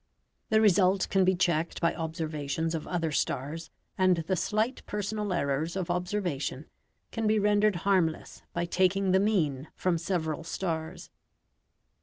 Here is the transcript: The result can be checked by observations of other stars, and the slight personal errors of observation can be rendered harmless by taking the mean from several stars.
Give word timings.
The 0.49 0.61
result 0.61 1.07
can 1.11 1.23
be 1.23 1.35
checked 1.35 1.79
by 1.79 1.93
observations 1.93 2.73
of 2.73 2.87
other 2.87 3.11
stars, 3.11 3.69
and 3.99 4.17
the 4.25 4.35
slight 4.35 4.83
personal 4.87 5.31
errors 5.31 5.75
of 5.75 5.91
observation 5.91 6.65
can 7.11 7.27
be 7.27 7.37
rendered 7.37 7.75
harmless 7.85 8.41
by 8.51 8.65
taking 8.65 9.11
the 9.11 9.19
mean 9.19 9.67
from 9.75 9.99
several 9.99 10.43
stars. 10.43 11.11